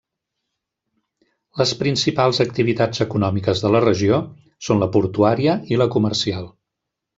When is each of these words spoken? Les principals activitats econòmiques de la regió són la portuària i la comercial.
Les 1.61 1.73
principals 1.81 2.39
activitats 2.45 3.03
econòmiques 3.07 3.63
de 3.67 3.73
la 3.77 3.83
regió 3.87 4.19
són 4.69 4.83
la 4.85 4.91
portuària 4.99 5.57
i 5.77 5.81
la 5.83 5.91
comercial. 5.99 6.53